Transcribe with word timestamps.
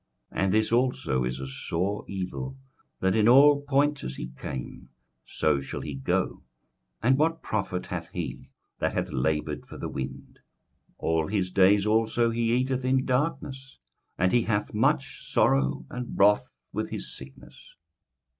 21:005:016 0.33 0.43
And 0.43 0.53
this 0.55 0.71
also 0.71 1.23
is 1.25 1.39
a 1.39 1.45
sore 1.45 2.05
evil, 2.07 2.57
that 3.01 3.15
in 3.15 3.27
all 3.27 3.61
points 3.61 4.03
as 4.03 4.15
he 4.15 4.29
came, 4.29 4.89
so 5.27 5.61
shall 5.61 5.81
he 5.81 5.93
go: 5.93 6.41
and 7.03 7.19
what 7.19 7.43
profit 7.43 7.85
hath 7.85 8.09
he 8.09 8.49
that 8.79 8.95
hath 8.95 9.11
laboured 9.11 9.67
for 9.67 9.77
the 9.77 9.87
wind? 9.87 10.39
21:005:017 10.95 10.95
All 10.97 11.27
his 11.27 11.51
days 11.51 11.85
also 11.85 12.31
he 12.31 12.51
eateth 12.55 12.83
in 12.83 13.05
darkness, 13.05 13.77
and 14.17 14.31
he 14.31 14.41
hath 14.41 14.73
much 14.73 15.31
sorrow 15.31 15.85
and 15.91 16.17
wrath 16.17 16.49
with 16.73 16.89
his 16.89 17.15
sickness. 17.15 17.75